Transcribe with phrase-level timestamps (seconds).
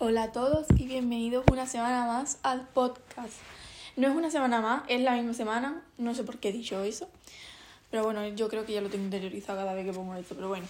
[0.00, 3.34] Hola a todos y bienvenidos una semana más al podcast.
[3.96, 6.82] No es una semana más, es la misma semana, no sé por qué he dicho
[6.82, 7.08] eso,
[7.92, 10.48] pero bueno, yo creo que ya lo tengo interiorizado cada vez que pongo esto, pero
[10.48, 10.66] bueno.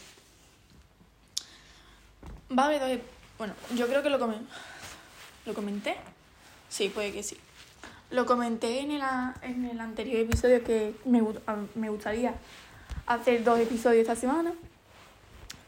[2.56, 3.06] Va a haber dos...
[3.38, 4.46] Bueno, yo creo que lo, comen...
[5.46, 5.96] ¿Lo comenté?
[6.68, 7.38] Sí, puede que sí.
[8.10, 9.02] Lo comenté en el,
[9.40, 11.22] en el anterior episodio que me,
[11.76, 12.34] me gustaría
[13.06, 14.52] hacer dos episodios esta semana.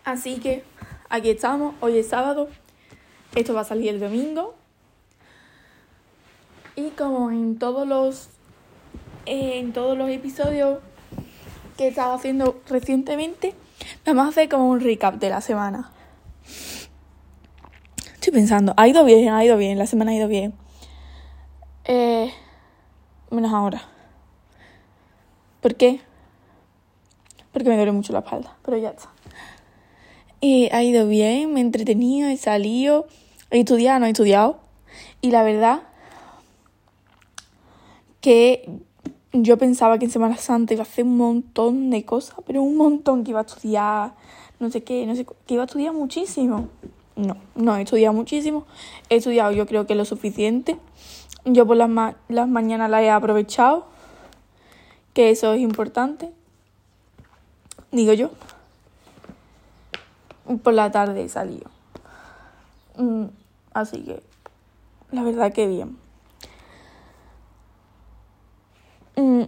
[0.05, 0.63] Así que
[1.09, 2.51] aquí estamos, hoy es sábado,
[3.37, 4.55] esto va a salir el domingo.
[6.75, 8.29] Y como en todos los
[9.27, 10.79] en todos los episodios
[11.77, 13.55] que he estado haciendo recientemente,
[14.05, 15.91] vamos a hacer como un recap de la semana.
[18.15, 20.55] Estoy pensando, ha ido bien, ha ido bien, la semana ha ido bien.
[21.85, 22.33] Eh,
[23.31, 23.83] menos ahora.
[25.61, 26.01] ¿Por qué?
[27.53, 29.11] Porque me duele mucho la espalda, pero ya está.
[30.41, 33.07] Y ha ido bien, me he entretenido, he salido,
[33.51, 34.59] he estudiado, no he estudiado.
[35.21, 35.83] Y la verdad
[38.21, 38.69] que
[39.33, 42.77] yo pensaba que en Semana Santa iba a hacer un montón de cosas, pero un
[42.77, 44.15] montón que iba a estudiar,
[44.59, 46.69] no sé qué, no sé, que iba a estudiar muchísimo.
[47.15, 48.67] No, no he estudiado muchísimo.
[49.09, 50.77] He estudiado yo creo que lo suficiente.
[51.45, 53.87] Yo por las, ma- las mañanas la he aprovechado,
[55.15, 56.31] que eso es importante.
[57.93, 58.31] Digo yo.
[60.63, 61.71] Por la tarde he salido.
[62.97, 63.27] Mm,
[63.75, 64.23] Así que,
[65.13, 65.99] la verdad que bien.
[69.17, 69.45] Mm,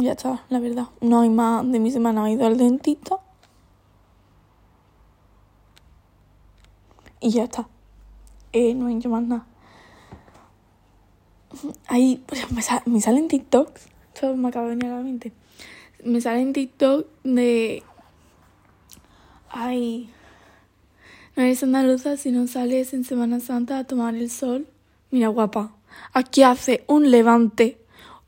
[0.00, 0.88] Ya está, la verdad.
[1.00, 2.28] No hay más de mi semana.
[2.28, 3.18] He ido al dentista.
[7.20, 7.68] Y ya está.
[8.52, 9.46] Eh, no he hecho más nada.
[11.88, 13.86] Ahí, pues, me, sa- me salen TikToks.
[14.14, 15.32] Esto me acaba de venir a la mente.
[16.04, 17.82] Me salen TikTok de.
[19.50, 20.10] Ay.
[21.36, 24.66] No eres andaluza si no sales en Semana Santa a tomar el sol.
[25.10, 25.74] Mira, guapa.
[26.12, 27.78] Aquí hace un levante,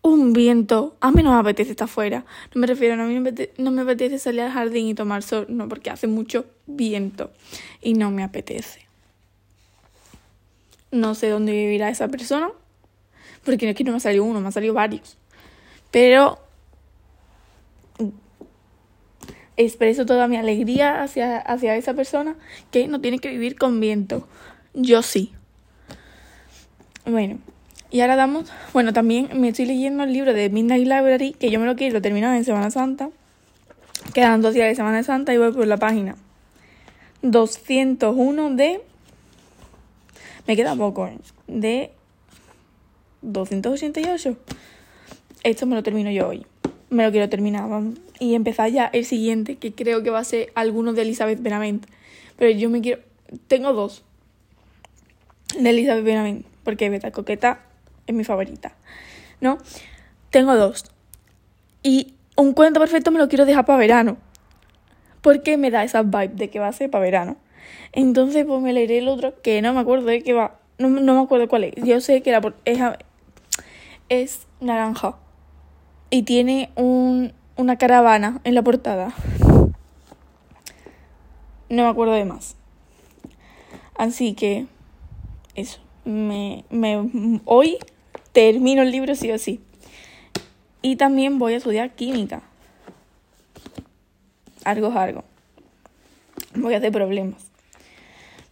[0.02, 0.96] un viento.
[1.00, 2.24] A mí no me apetece estar afuera.
[2.54, 4.88] No me refiero, no, a mí no me, apete- no me apetece salir al jardín
[4.88, 5.46] y tomar sol.
[5.48, 7.30] No, porque hace mucho viento.
[7.80, 8.86] Y no me apetece.
[10.90, 12.50] No sé dónde vivirá esa persona.
[13.44, 15.16] Porque que no me ha salido uno, me han salido varios.
[15.90, 16.38] Pero
[19.58, 22.36] expreso toda mi alegría hacia, hacia esa persona
[22.70, 24.26] que no tiene que vivir con viento.
[24.72, 25.32] Yo sí.
[27.04, 27.38] Bueno,
[27.90, 28.50] y ahora damos.
[28.72, 32.00] Bueno, también me estoy leyendo el libro de Midnight Library, que yo me lo quiero
[32.00, 33.10] terminar en Semana Santa.
[34.14, 36.16] Quedan dos días de Semana Santa y voy por la página
[37.22, 38.80] 201 de.
[40.46, 41.10] Me queda poco.
[41.48, 41.90] De
[43.22, 44.36] 288.
[45.42, 46.46] Esto me lo termino yo hoy.
[46.90, 47.68] Me lo quiero terminar.
[47.68, 47.98] vamos.
[48.18, 51.86] Y empezar ya el siguiente, que creo que va a ser alguno de Elizabeth Benavent.
[52.36, 53.00] Pero yo me quiero.
[53.46, 54.04] Tengo dos
[55.58, 57.60] de Elizabeth Benavent, porque Beta Coqueta
[58.06, 58.74] es mi favorita.
[59.40, 59.58] ¿No?
[60.30, 60.84] Tengo dos.
[61.82, 64.16] Y un cuento perfecto me lo quiero dejar para verano.
[65.22, 67.36] Porque me da esa vibe de que va a ser para verano.
[67.92, 70.58] Entonces, pues me leeré el otro, que no me acuerdo de qué va.
[70.78, 71.74] No, no me acuerdo cuál es.
[71.76, 72.78] Yo sé que la, es,
[74.08, 75.16] es naranja.
[76.10, 79.12] Y tiene un, una caravana en la portada.
[81.68, 82.56] No me acuerdo de más.
[83.96, 84.66] Así que,
[85.54, 85.80] eso.
[86.04, 87.76] Me, me, hoy
[88.32, 89.60] termino el libro sí o sí.
[90.80, 92.40] Y también voy a estudiar química.
[94.64, 95.24] Algo es algo.
[96.54, 97.50] Voy a hacer problemas.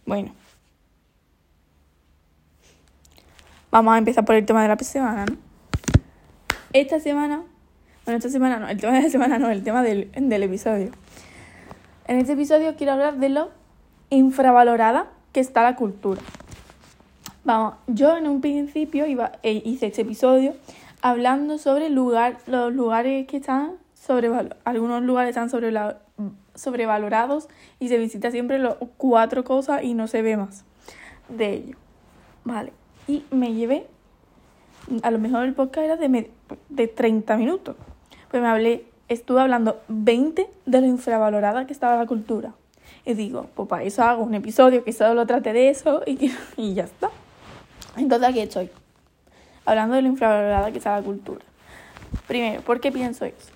[0.05, 0.35] Bueno.
[3.71, 5.46] Vamos a empezar por el tema de la semana, ¿no?
[6.79, 7.41] Esta semana,
[8.05, 10.91] bueno, esta semana no, el tema de la semana no, el tema del, del episodio.
[12.05, 13.49] En este episodio quiero hablar de lo
[14.11, 16.21] infravalorada que está la cultura.
[17.43, 20.53] Vamos, yo en un principio iba, eh, hice este episodio
[21.01, 24.61] hablando sobre lugar, los lugares que están sobrevalorados.
[24.63, 25.97] Algunos lugares están sobrevalo-
[26.53, 27.47] sobrevalorados
[27.79, 30.63] y se visita siempre los cuatro cosas y no se ve más
[31.27, 31.75] de ello.
[32.43, 32.71] Vale.
[33.07, 33.87] Y me llevé,
[35.03, 36.31] a lo mejor el podcast era de,
[36.69, 37.75] de 30 minutos.
[38.29, 42.53] Pues me hablé, estuve hablando 20 de lo infravalorada que estaba la cultura.
[43.05, 46.31] Y digo, pues para eso hago un episodio que solo trate de eso y, que-
[46.57, 47.09] y ya está.
[47.95, 48.69] Entonces aquí estoy,
[49.65, 51.43] hablando de lo infravalorada que está la cultura.
[52.27, 53.51] Primero, ¿por qué pienso eso?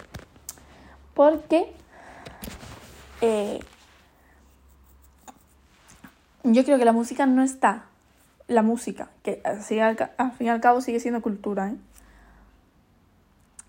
[1.13, 1.71] Porque
[3.21, 3.59] eh,
[6.43, 7.85] yo creo que la música no está.
[8.51, 9.95] La música, que así al,
[10.37, 11.75] fin y al cabo sigue siendo cultura, ¿eh?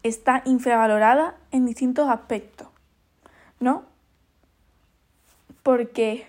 [0.03, 2.67] está infravalorada en distintos aspectos,
[3.61, 3.85] ¿no?
[5.63, 6.27] Porque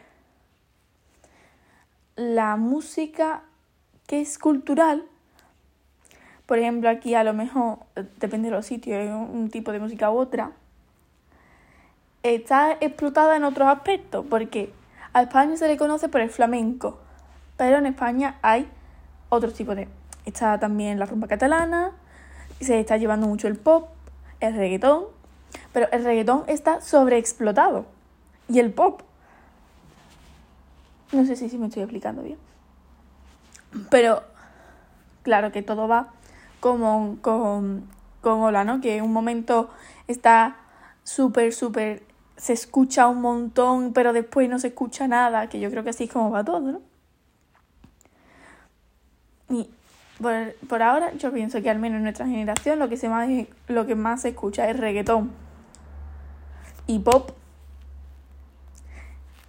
[2.15, 3.41] la música
[4.05, 5.03] que es cultural,
[6.45, 7.79] por ejemplo, aquí a lo mejor,
[8.19, 10.51] depende de los sitios, hay un tipo de música u otra,
[12.21, 14.71] está explotada en otros aspectos, porque
[15.13, 16.99] a España se le conoce por el flamenco,
[17.57, 18.67] pero en España hay
[19.29, 19.87] otro tipo de...
[20.25, 21.91] Está también la rumba catalana,
[22.59, 23.89] se está llevando mucho el pop,
[24.39, 25.05] el reggaetón,
[25.71, 27.85] pero el reggaetón está sobreexplotado.
[28.47, 29.01] Y el pop.
[31.11, 32.37] No sé si, me estoy explicando bien.
[33.89, 34.23] Pero
[35.23, 36.09] claro que todo va
[36.59, 37.87] como con,
[38.21, 38.81] con Hola, ¿no?
[38.81, 39.69] Que en un momento
[40.07, 40.57] está
[41.03, 42.03] súper, súper...
[42.37, 46.05] Se escucha un montón, pero después no se escucha nada, que yo creo que así
[46.05, 46.92] es como va todo, ¿no?
[49.53, 49.69] Y
[50.19, 53.29] por, por, ahora yo pienso que al menos en nuestra generación lo que, se más,
[53.67, 55.31] lo que más se escucha es reggaetón
[56.87, 57.31] y pop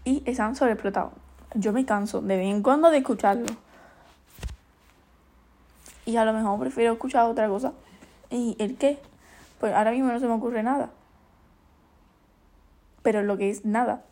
[0.05, 1.13] y están sobreexplotados.
[1.55, 3.47] Yo me canso de vez en cuando de escucharlo.
[6.05, 7.73] Y a lo mejor prefiero escuchar otra cosa.
[8.31, 8.99] ¿Y el qué?
[9.59, 10.91] Pues ahora mismo no se me ocurre nada.
[13.03, 14.03] Pero lo que es nada.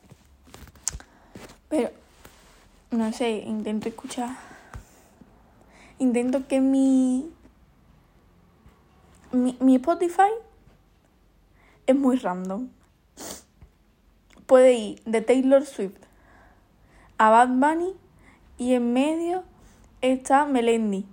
[1.69, 1.91] Pero,
[2.91, 4.52] no sé, intento escuchar.
[6.03, 7.31] Intento que mi.
[9.31, 10.31] Mi, mi Spotify
[11.87, 12.69] es muy random
[14.53, 15.97] puede ir de Taylor Swift
[17.17, 17.95] a Bad Bunny
[18.59, 19.45] y en medio
[20.03, 21.07] está Melendi.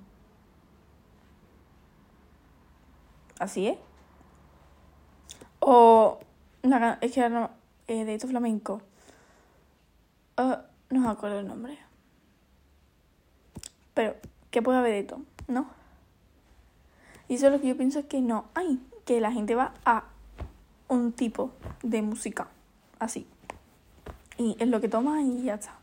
[3.40, 3.78] Así es.
[5.62, 6.20] O
[7.00, 7.50] es que no,
[7.88, 8.82] eh, de esto flamenco.
[10.38, 10.58] Uh,
[10.90, 11.80] no me acuerdo el nombre.
[13.94, 14.18] Pero,
[14.51, 15.22] ¿qué puede haber de esto?
[15.48, 15.68] ¿No?
[17.28, 18.46] Y eso es lo que yo pienso que no.
[18.56, 20.04] Ay, que la gente va a
[20.88, 21.51] un tipo
[21.84, 22.48] de música
[22.98, 23.28] así.
[24.38, 25.74] Y es lo que toma y ya está.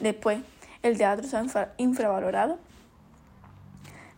[0.00, 0.40] Después,
[0.82, 2.58] el teatro está infravalorado.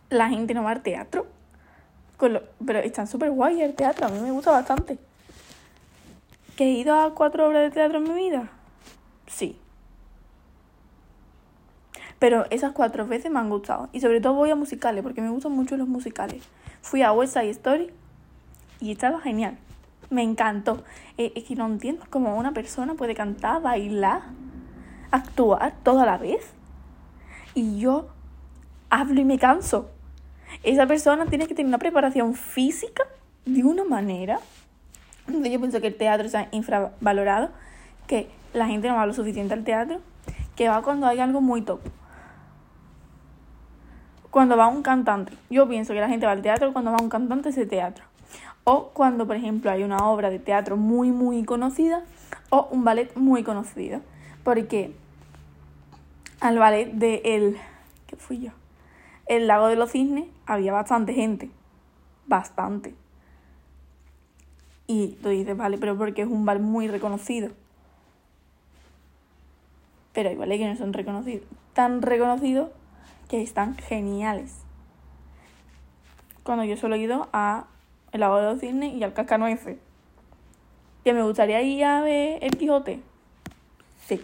[0.09, 1.27] La gente no va al teatro.
[2.17, 4.97] pero están súper guay el teatro, a mí me gusta bastante.
[6.55, 8.49] ¿Que he ido a cuatro obras de teatro en mi vida?
[9.27, 9.59] Sí.
[12.19, 13.89] Pero esas cuatro veces me han gustado.
[13.91, 16.43] Y sobre todo voy a musicales, porque me gustan mucho los musicales.
[16.81, 17.91] Fui a West Side Story
[18.79, 19.57] y estaba genial.
[20.09, 20.83] Me encantó.
[21.17, 24.21] Eh, es que no entiendo cómo una persona puede cantar, bailar,
[25.11, 26.53] actuar toda la vez.
[27.53, 28.07] Y yo
[28.89, 29.89] hablo y me canso.
[30.63, 33.03] Esa persona tiene que tener una preparación física
[33.45, 34.39] de una manera.
[35.27, 37.49] Yo pienso que el teatro está infravalorado,
[38.07, 39.99] que la gente no va lo suficiente al teatro,
[40.55, 41.81] que va cuando hay algo muy top.
[44.35, 45.31] Cuando va un cantante.
[45.49, 48.03] Yo pienso que la gente va al teatro cuando va un cantante ese teatro.
[48.65, 52.03] O cuando, por ejemplo, hay una obra de teatro muy, muy conocida
[52.49, 54.01] o un ballet muy conocido.
[54.43, 54.93] Porque
[56.41, 57.55] al ballet de El...
[58.07, 58.51] ¿Qué fui yo?
[59.25, 61.49] El lago de los cisnes había bastante gente.
[62.27, 62.93] Bastante.
[64.85, 67.51] Y tú dices, vale, pero porque es un ballet muy reconocido.
[70.11, 71.47] Pero hay ballets que no son reconocidos.
[71.71, 72.67] Tan reconocidos
[73.29, 74.53] que están geniales.
[76.43, 77.65] Cuando yo solo he ido a
[78.11, 79.77] el lago de los y al cascanueces.
[81.03, 83.01] ¿Que me gustaría ir a ver el Quijote?
[84.07, 84.23] Sí.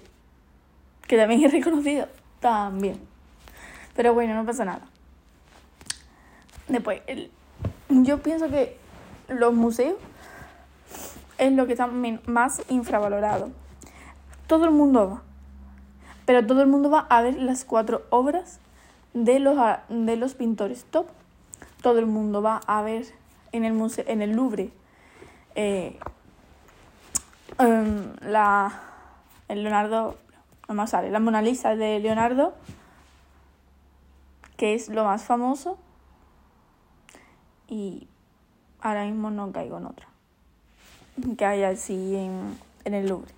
[1.07, 2.07] Que también es reconocido.
[2.39, 2.99] También.
[3.95, 4.81] Pero bueno, no pasa nada.
[6.67, 7.01] Después,
[7.89, 8.77] yo pienso que
[9.27, 9.97] los museos
[11.37, 13.51] es lo que está más infravalorado.
[14.47, 15.21] Todo el mundo va.
[16.25, 18.59] Pero todo el mundo va a ver las cuatro obras
[19.13, 19.57] de los,
[19.89, 21.07] de los pintores top.
[21.81, 23.05] Todo el mundo va a ver
[23.51, 24.71] en el, museo, en el Louvre
[25.55, 25.99] eh,
[27.59, 28.81] em, la,
[29.47, 30.17] el Leonardo,
[30.69, 32.53] no sale, la Mona Lisa de Leonardo,
[34.57, 35.77] que es lo más famoso,
[37.67, 38.07] y
[38.81, 40.11] ahora mismo no caigo en otra
[41.37, 43.31] que haya así en, en el Louvre.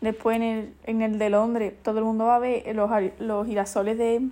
[0.00, 3.46] Después en el, en el de Londres, todo el mundo va a ver los, los
[3.46, 4.28] girasoles de,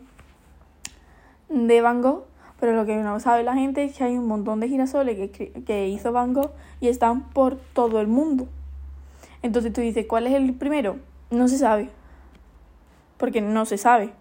[1.49, 2.29] de Van Gogh
[2.61, 5.53] pero lo que no sabe la gente es que hay un montón de girasoles que,
[5.53, 6.51] que hizo Van Gogh
[6.81, 8.49] y están por todo el mundo.
[9.43, 10.97] Entonces tú dices, ¿cuál es el primero?
[11.31, 11.91] No se sabe.
[13.17, 14.13] Porque no se sabe.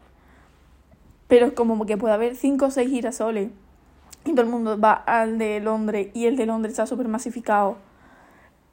[1.28, 3.50] Pero es como que puede haber cinco o seis girasoles.
[4.24, 7.78] Y todo el mundo va al de Londres y el de Londres está súper masificado.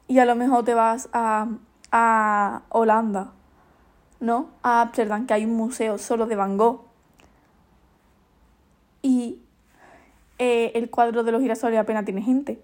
[0.07, 1.47] Y a lo mejor te vas a,
[1.91, 3.31] a Holanda,
[4.19, 4.49] ¿no?
[4.61, 6.84] A Amsterdam, que hay un museo solo de Van Gogh.
[9.05, 9.39] Y
[10.39, 12.59] eh, el cuadro de los girasoles apenas tiene gente.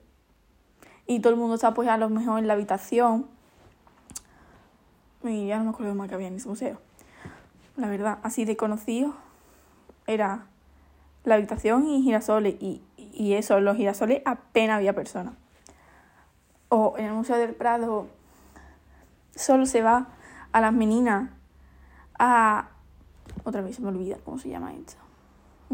[1.06, 3.28] Y todo el mundo está pues a lo mejor en la habitación.
[5.24, 6.82] Y ya no me acuerdo más que había en ese museo.
[7.76, 9.14] la verdad, así de conocido.
[10.08, 10.48] Era
[11.26, 12.56] la habitación y girasoles.
[12.60, 15.36] Y, y eso, los girasoles apenas había personas.
[16.70, 18.08] O en el Museo del Prado
[19.36, 20.08] solo se va
[20.54, 21.30] a las meninas
[22.18, 22.70] a...
[23.44, 25.11] Otra vez se me olvida cómo se llama esto.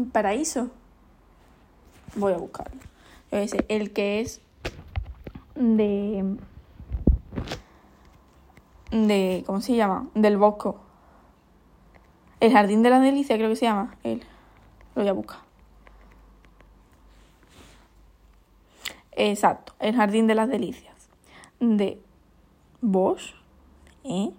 [0.06, 0.70] Paraíso.
[2.14, 2.80] Voy a buscarlo.
[3.30, 4.40] El que es
[5.54, 6.36] de...
[8.90, 9.42] de...
[9.46, 10.08] ¿Cómo se llama?
[10.14, 10.80] Del Bosco.
[12.40, 13.96] El Jardín de la Delicia creo que se llama.
[14.04, 14.22] Él.
[14.94, 15.40] Lo voy a buscar.
[19.12, 21.08] Exacto, el Jardín de las Delicias.
[21.58, 22.00] De
[22.80, 23.34] Bosch.
[24.04, 24.30] ¿Eh?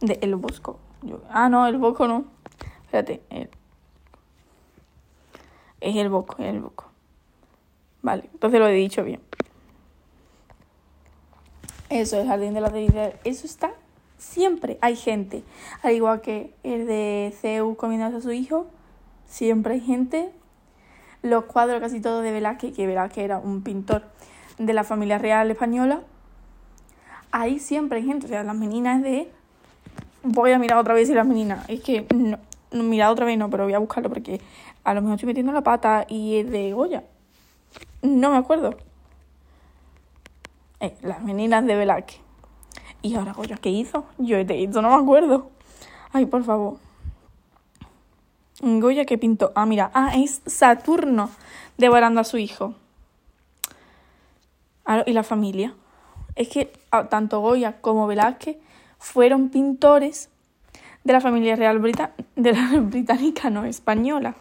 [0.00, 0.78] De El Bosco.
[1.30, 2.24] Ah, no, el Bosco no.
[2.84, 3.22] Espérate.
[5.80, 6.90] Es el Bosco, es el Bosco.
[8.02, 9.20] Vale, entonces lo he dicho bien.
[11.90, 13.14] Eso, el Jardín de las Delicias.
[13.24, 13.72] Eso está
[14.18, 14.78] siempre.
[14.80, 15.42] Hay gente.
[15.82, 18.66] Al igual que el de CEU comiendo a su hijo.
[19.26, 20.32] Siempre hay gente
[21.24, 24.02] los cuadros casi todos de Velázquez, que Velázquez era un pintor
[24.58, 26.02] de la familia real española,
[27.32, 29.32] ahí siempre hay gente, o sea, las meninas de...
[30.24, 32.38] Voy a mirar otra vez si las meninas, es que no,
[32.82, 34.40] mirar otra vez no, pero voy a buscarlo porque
[34.82, 37.04] a lo mejor estoy metiendo la pata y es de Goya.
[38.00, 38.76] No me acuerdo.
[40.80, 42.20] Eh, las meninas de Velázquez.
[43.02, 44.06] Y ahora Goya, ¿qué hizo?
[44.16, 45.50] Yo de esto no me acuerdo.
[46.12, 46.78] Ay, por favor.
[48.62, 49.52] Goya que pintó.
[49.54, 49.90] Ah, mira.
[49.92, 51.28] Ah, es Saturno
[51.76, 52.74] devorando a su hijo.
[54.86, 55.74] Ah, y la familia.
[56.34, 58.56] Es que ah, tanto Goya como Velázquez
[59.04, 60.30] fueron pintores
[61.04, 61.80] de la familia real
[62.36, 64.34] de la británica, no española.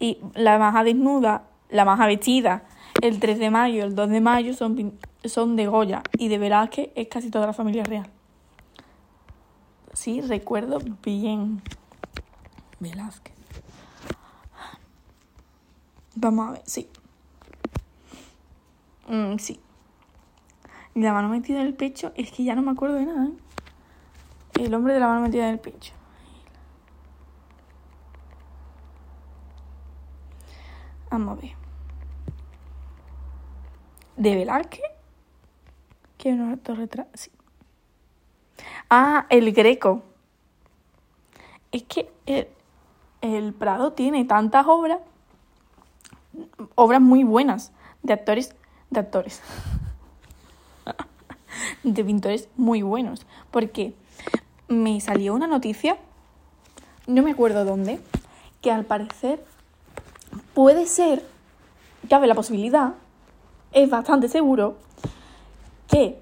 [0.00, 2.64] Y la maja desnuda, la maja vestida,
[3.00, 6.02] el 3 de mayo, el 2 de mayo son, son de Goya.
[6.18, 8.10] Y de Velázquez es casi toda la familia real.
[9.92, 11.62] Sí, recuerdo bien.
[12.80, 13.34] Velázquez.
[16.16, 16.88] Vamos a ver, sí.
[19.08, 19.60] Mm, sí.
[20.94, 23.26] La mano metida en el pecho, es que ya no me acuerdo de nada.
[23.26, 23.45] ¿eh?
[24.58, 25.92] El hombre de la mano metida en el pecho.
[31.10, 31.52] Vamos a ver.
[34.16, 34.82] ¿De Velázquez?
[36.16, 37.10] ¿Qué un autorretrato?
[37.14, 37.30] Sí.
[38.88, 40.02] Ah, el Greco.
[41.70, 42.48] Es que el,
[43.20, 45.00] el Prado tiene tantas obras,
[46.74, 47.72] obras muy buenas,
[48.02, 48.54] de actores,
[48.90, 49.42] de actores,
[51.82, 53.94] de pintores muy buenos, porque
[54.68, 55.96] me salió una noticia,
[57.06, 58.00] no me acuerdo dónde,
[58.60, 59.44] que al parecer
[60.54, 61.24] puede ser,
[62.08, 62.94] cabe la posibilidad,
[63.72, 64.76] es bastante seguro,
[65.88, 66.18] que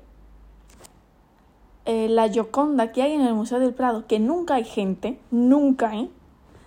[1.86, 5.90] eh, la Gioconda que hay en el Museo del Prado, que nunca hay gente, nunca
[5.90, 6.10] hay,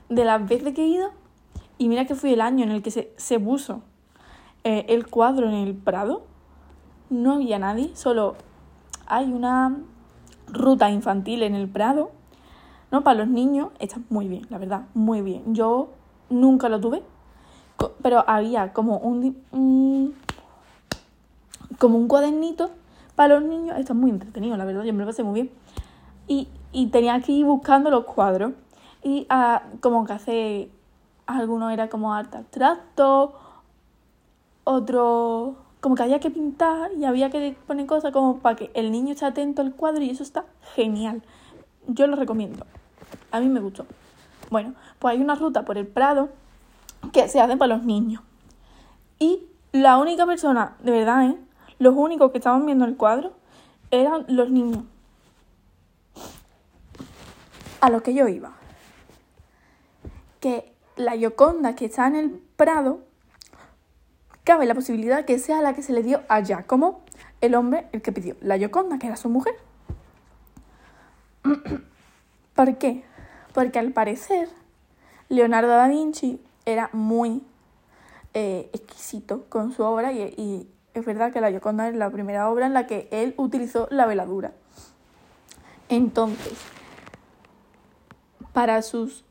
[0.09, 1.11] de las veces que he ido,
[1.77, 3.81] y mira que fui el año en el que se, se puso
[4.63, 6.23] eh, el cuadro en el Prado,
[7.09, 8.35] no había nadie, solo
[9.05, 9.77] hay una
[10.47, 12.11] ruta infantil en el Prado,
[12.91, 13.03] ¿no?
[13.03, 15.53] Para los niños está muy bien, la verdad, muy bien.
[15.53, 15.89] Yo
[16.29, 17.03] nunca lo tuve,
[18.01, 19.35] pero había como un,
[21.77, 22.71] como un cuadernito
[23.15, 25.51] para los niños, está muy entretenido, la verdad, yo me lo pasé muy bien.
[26.27, 28.53] Y, y tenía que ir buscando los cuadros.
[29.03, 30.71] Y ah, como que hace,
[31.25, 33.33] alguno era como arte abstracto,
[34.63, 38.91] otro como que había que pintar y había que poner cosas como para que el
[38.91, 41.21] niño esté atento al cuadro y eso está genial.
[41.87, 42.65] Yo lo recomiendo.
[43.31, 43.85] A mí me gustó.
[44.49, 46.29] Bueno, pues hay una ruta por el Prado
[47.13, 48.21] que se hace para los niños.
[49.19, 51.37] Y la única persona, de verdad, ¿eh?
[51.79, 53.33] los únicos que estaban viendo el cuadro
[53.91, 54.83] eran los niños.
[57.81, 58.57] A lo que yo iba
[60.39, 63.01] que la Yoconda que está en el Prado,
[64.47, 67.01] cabe la posibilidad que sea la que se le dio allá, como
[67.41, 69.53] el hombre el que pidió la Yoconda, que era su mujer.
[72.55, 73.03] ¿Por qué?
[73.53, 74.47] Porque al parecer
[75.27, 77.43] Leonardo da Vinci era muy
[78.33, 82.49] eh, exquisito con su obra y, y, es verdad que la Yoconda es la primera
[82.49, 84.53] obra en la que él utilizó la veladura.
[85.89, 86.57] Entonces,
[88.53, 89.25] para sus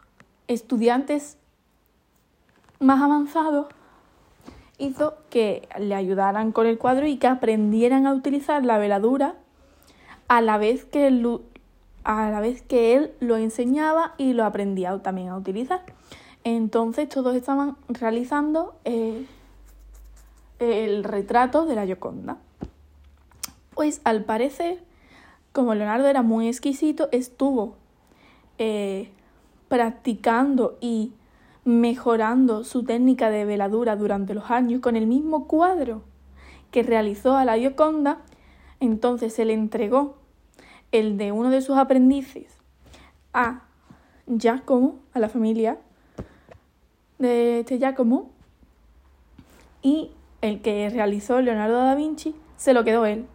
[0.46, 1.38] estudiantes
[2.80, 3.66] más avanzados
[4.78, 9.34] hizo que le ayudaran con el cuadro y que aprendieran a utilizar la veladura
[10.28, 11.40] a la vez que él,
[12.04, 15.82] a la vez que él lo enseñaba y lo aprendía también a utilizar.
[16.44, 19.26] Entonces todos estaban realizando eh,
[20.58, 22.38] el retrato de la Yoconda.
[23.74, 24.82] Pues al parecer,
[25.52, 27.76] como Leonardo era muy exquisito, estuvo
[28.58, 29.10] eh,
[29.68, 31.12] practicando y
[31.66, 36.02] mejorando su técnica de veladura durante los años con el mismo cuadro
[36.70, 38.18] que realizó a la Gioconda,
[38.78, 40.16] entonces se le entregó
[40.92, 42.56] el de uno de sus aprendices
[43.32, 43.64] a
[44.28, 45.78] Giacomo, a la familia
[47.18, 48.30] de este Giacomo,
[49.82, 53.26] y el que realizó Leonardo da Vinci se lo quedó él,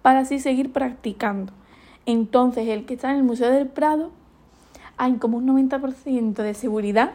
[0.00, 1.52] para así seguir practicando.
[2.06, 4.12] Entonces, el que está en el Museo del Prado,
[4.96, 7.14] hay como un 90% de seguridad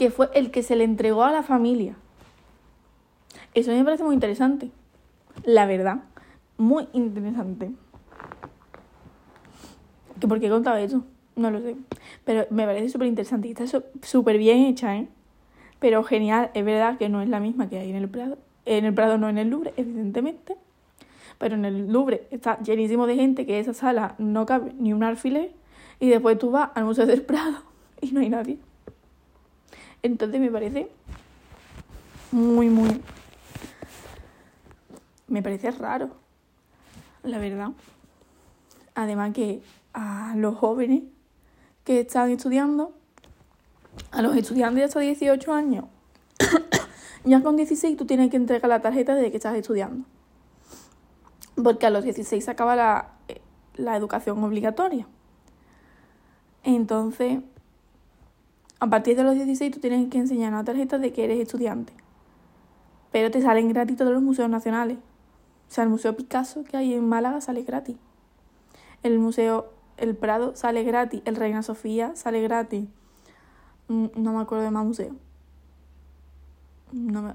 [0.00, 1.94] que fue el que se le entregó a la familia.
[3.52, 4.70] Eso me parece muy interesante.
[5.44, 6.04] La verdad,
[6.56, 7.70] muy interesante.
[10.18, 11.04] ¿Que ¿Por qué he contado eso?
[11.36, 11.76] No lo sé.
[12.24, 13.66] Pero me parece súper interesante y está
[14.02, 15.06] súper bien hecha, ¿eh?
[15.80, 18.38] Pero genial, es verdad que no es la misma que hay en el Prado.
[18.64, 20.56] En el Prado no en el Louvre, evidentemente.
[21.36, 25.04] Pero en el Louvre está llenísimo de gente que esa sala no cabe ni un
[25.04, 25.52] alfiler.
[25.98, 27.64] Y después tú vas al Museo del Prado
[28.00, 28.58] y no hay nadie.
[30.02, 30.90] Entonces me parece
[32.32, 33.00] muy, muy...
[35.28, 36.10] Me parece raro,
[37.22, 37.70] la verdad.
[38.94, 41.02] Además que a los jóvenes
[41.84, 42.92] que están estudiando,
[44.10, 45.84] a los estudiantes de hasta 18 años,
[47.24, 50.04] ya con 16 tú tienes que entregar la tarjeta de que estás estudiando.
[51.62, 53.12] Porque a los 16 se acaba la,
[53.76, 55.06] la educación obligatoria.
[56.62, 57.40] Entonces,
[58.80, 61.92] a partir de los 16 tú tienes que enseñar una tarjeta de que eres estudiante.
[63.12, 64.96] Pero te salen gratis todos los museos nacionales.
[64.96, 67.96] O sea, el Museo Picasso que hay en Málaga sale gratis.
[69.02, 71.20] El Museo El Prado sale gratis.
[71.26, 72.88] El Reina Sofía sale gratis.
[73.88, 75.14] Mm, no me acuerdo de más museos.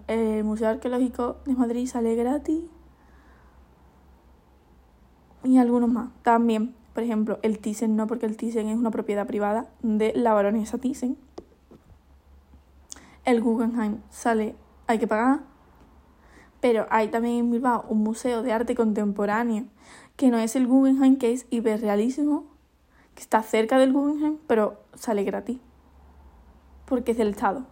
[0.07, 2.63] el Museo Arqueológico de Madrid sale gratis.
[5.43, 6.09] Y algunos más.
[6.23, 10.33] También, por ejemplo, el Thyssen no, porque el Thyssen es una propiedad privada de la
[10.33, 11.17] baronesa Thyssen
[13.25, 14.55] el Guggenheim sale,
[14.87, 15.41] hay que pagar.
[16.61, 19.65] Pero hay también en Bilbao un museo de arte contemporáneo,
[20.15, 22.46] que no es el Guggenheim, que es hiperrealísimo,
[23.13, 25.59] que está cerca del Guggenheim, pero sale gratis.
[26.85, 27.65] Porque es del Estado.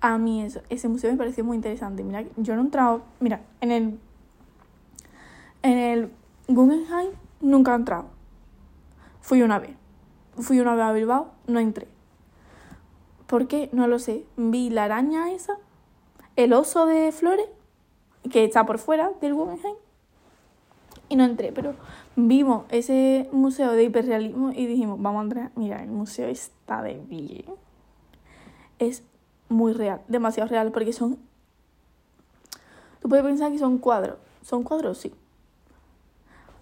[0.00, 2.02] A mí eso, ese museo me pareció muy interesante.
[2.02, 4.00] Mira, yo no he entrado, mira, en el
[5.62, 6.12] en el
[6.48, 8.06] Guggenheim nunca he entrado.
[9.20, 9.76] Fui una vez.
[10.38, 11.88] Fui una vez a Bilbao, no entré.
[13.26, 13.70] ¿Por qué?
[13.72, 14.26] No lo sé.
[14.36, 15.58] Vi la araña esa,
[16.36, 17.46] el oso de flores,
[18.30, 19.76] que está por fuera del Guggenheim,
[21.08, 21.74] y no entré, pero
[22.16, 26.94] vimos ese museo de hiperrealismo y dijimos, vamos a entrar, mira, el museo está de
[26.94, 27.44] bien.
[28.78, 29.04] Es
[29.48, 31.18] muy real, demasiado real, porque son...
[33.00, 34.16] Tú puedes pensar que son cuadros.
[34.42, 34.98] ¿Son cuadros?
[34.98, 35.12] Sí.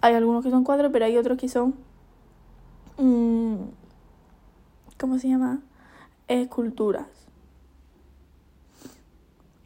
[0.01, 1.75] Hay algunos que son cuadros, pero hay otros que son
[3.01, 3.55] Mm,
[4.99, 5.59] ¿cómo se llama?
[6.27, 7.07] Esculturas.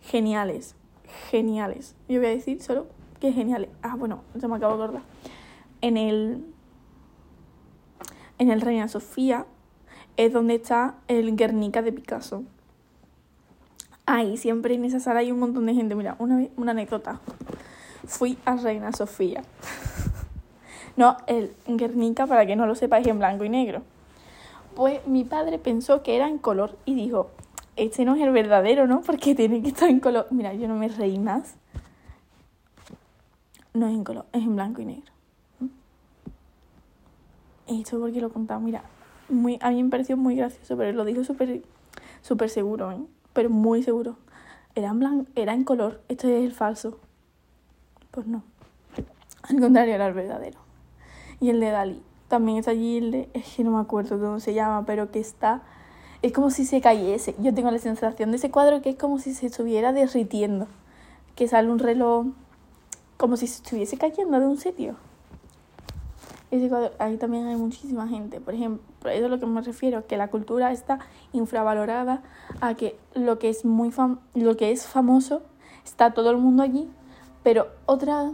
[0.04, 0.76] Geniales,
[1.30, 1.96] geniales.
[2.08, 2.88] Yo voy a decir solo
[3.20, 3.70] que geniales.
[3.82, 5.02] Ah, bueno, se me acabo de acordar.
[5.82, 6.46] En el,
[8.38, 9.46] en el Reina Sofía
[10.16, 12.44] es donde está el Guernica de Picasso.
[14.06, 15.94] Ahí siempre en esa sala hay un montón de gente.
[15.96, 17.20] Mira, una una anécdota.
[18.06, 19.44] Fui a Reina Sofía.
[20.98, 23.82] No, el Guernica, para que no lo sepáis, en blanco y negro.
[24.76, 27.30] Pues mi padre pensó que era en color y dijo,
[27.76, 29.02] este no es el verdadero, ¿no?
[29.02, 30.28] Porque tiene que estar en color.
[30.32, 31.56] Mira, yo no me reí más.
[33.74, 35.12] No es en color, es en blanco y negro.
[37.68, 38.84] Esto porque lo contaba, mira,
[39.28, 41.62] muy, a mí me pareció muy gracioso, pero lo dijo súper
[42.22, 43.02] súper seguro, ¿eh?
[43.34, 44.18] Pero muy seguro.
[44.76, 47.00] Era en, blanco, era en color, esto es el falso.
[48.12, 48.44] Pues no.
[49.42, 50.65] Al contrario, era el verdadero
[51.40, 52.02] y el de Dalí.
[52.28, 55.20] También está allí el de, es que no me acuerdo cómo se llama, pero que
[55.20, 55.62] está,
[56.22, 57.36] es como si se cayese.
[57.40, 60.68] Yo tengo la sensación de ese cuadro que es como si se estuviera derritiendo,
[61.36, 62.28] que sale un reloj
[63.18, 64.96] como si se estuviese cayendo de un sitio.
[66.52, 68.40] Ese cuadro, ahí también hay muchísima gente.
[68.40, 71.00] Por ejemplo, eso es lo que me refiero, que la cultura está
[71.32, 72.24] infravalorada
[72.62, 75.42] a que lo que es muy fam lo que es famoso
[75.84, 76.90] está todo el mundo allí,
[77.44, 78.32] pero otra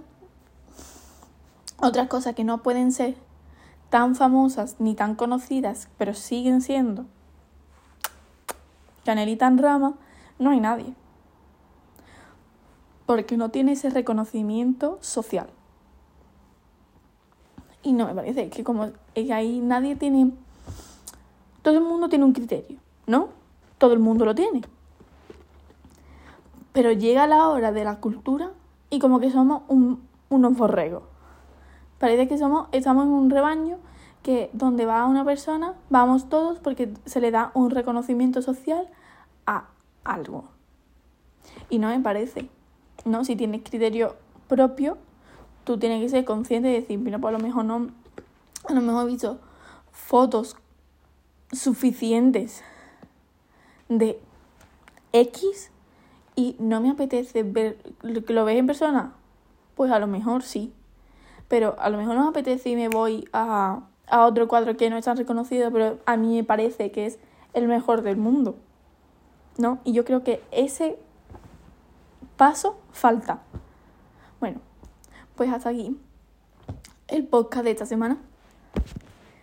[1.81, 3.15] otras cosas que no pueden ser
[3.89, 7.05] tan famosas ni tan conocidas, pero siguen siendo
[9.05, 9.95] Canelita en rama,
[10.37, 10.93] no hay nadie.
[13.05, 15.47] Porque no tiene ese reconocimiento social.
[17.83, 18.91] Y no me parece que como
[19.33, 20.31] ahí nadie tiene...
[21.63, 23.29] Todo el mundo tiene un criterio, ¿no?
[23.77, 24.61] Todo el mundo lo tiene.
[26.73, 28.51] Pero llega la hora de la cultura
[28.89, 31.03] y como que somos un, unos borregos.
[32.01, 33.77] Parece que somos, estamos en un rebaño
[34.23, 38.89] que donde va una persona, vamos todos porque se le da un reconocimiento social
[39.45, 39.65] a
[40.03, 40.45] algo.
[41.69, 42.49] Y no me parece,
[43.05, 43.23] ¿no?
[43.23, 44.15] Si tienes criterio
[44.47, 44.97] propio,
[45.63, 47.89] tú tienes que ser consciente de decir, mira, pues a lo mejor no,
[48.67, 49.39] a lo mejor he visto
[49.91, 50.57] fotos
[51.51, 52.63] suficientes
[53.89, 54.19] de
[55.13, 55.69] X
[56.35, 59.13] y no me apetece ver lo ves en persona,
[59.75, 60.73] pues a lo mejor sí.
[61.51, 64.89] Pero a lo mejor no me apetece y me voy a, a otro cuadro que
[64.89, 67.19] no es tan reconocido, pero a mí me parece que es
[67.53, 68.55] el mejor del mundo.
[69.57, 69.79] ¿No?
[69.83, 70.97] Y yo creo que ese
[72.37, 73.41] paso falta.
[74.39, 74.61] Bueno,
[75.35, 75.99] pues hasta aquí
[77.09, 78.17] el podcast de esta semana.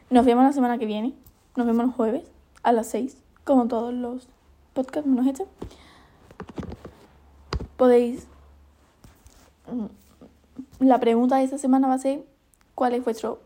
[0.09, 1.13] Nos vemos la semana que viene.
[1.57, 2.25] Nos vemos el jueves
[2.63, 4.29] a las 6, como todos los
[4.73, 5.45] podcasts menos este.
[7.77, 8.27] Podéis...
[10.81, 12.25] La pregunta de esta semana va a ser
[12.75, 13.41] ¿cuál es vuestro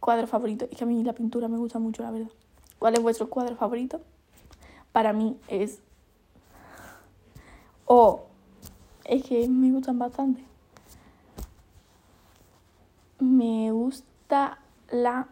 [0.00, 0.66] cuadro favorito?
[0.70, 2.30] Es que a mí la pintura me gusta mucho, la verdad.
[2.80, 4.00] ¿Cuál es vuestro cuadro favorito?
[4.92, 5.78] Para mí es...
[7.84, 8.24] O
[9.04, 10.42] es que me gustan bastante.
[13.20, 14.58] Me gusta
[14.90, 15.28] la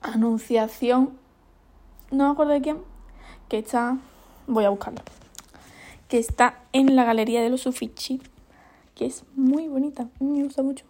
[0.00, 1.18] anunciación,
[2.10, 2.78] no me acuerdo de quién,
[3.48, 3.98] que está,
[4.46, 5.02] voy a buscarla,
[6.08, 8.20] que está en la galería de los Uffizi,
[8.94, 10.84] que es muy bonita, me gusta mucho.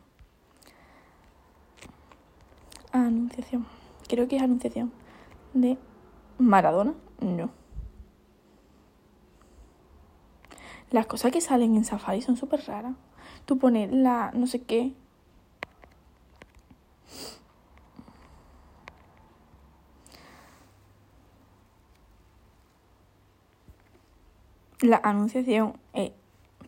[2.93, 3.67] Anunciación,
[4.09, 4.93] creo que es anunciación
[5.53, 5.79] de
[6.39, 7.51] Maradona, no.
[10.91, 12.95] Las cosas que salen en Safari son súper raras.
[13.47, 14.95] Tú pones la no sé qué.
[24.81, 25.79] La anunciación.
[25.95, 26.13] Eh,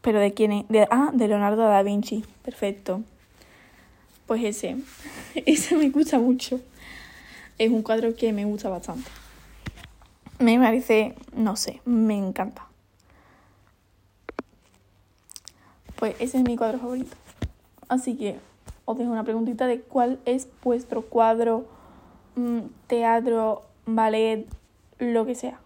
[0.06, 0.68] ¿Pero de quién es?
[0.68, 2.24] De, ah, de Leonardo da Vinci.
[2.44, 3.02] Perfecto.
[4.28, 4.76] Pues ese.
[5.34, 6.60] Ese me gusta mucho.
[7.58, 9.10] Es un cuadro que me gusta bastante.
[10.38, 12.68] Me parece, no sé, me encanta.
[15.96, 17.16] Pues ese es mi cuadro favorito.
[17.88, 18.38] Así que
[18.84, 21.66] os dejo una preguntita de cuál es vuestro cuadro,
[22.36, 24.46] mm, teatro, ballet,
[25.00, 25.58] lo que sea.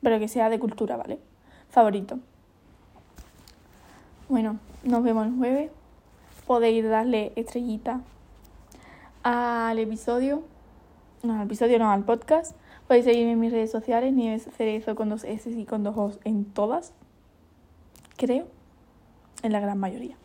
[0.00, 1.18] Pero que sea de cultura, ¿vale?
[1.68, 2.18] Favorito.
[4.28, 5.70] Bueno, nos vemos el jueves.
[6.46, 8.02] Podéis darle estrellita
[9.22, 10.42] al episodio.
[11.22, 12.54] No, al episodio no, al podcast.
[12.86, 16.12] Podéis seguirme en mis redes sociales, Nieves Cerezo con dos S y con dos O
[16.24, 16.92] en todas.
[18.18, 18.46] Creo
[19.42, 20.16] en la gran mayoría.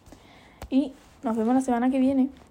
[0.69, 0.91] Y
[1.23, 2.27] nos vemos la semana que viene.